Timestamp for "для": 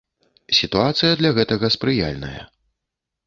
1.19-1.31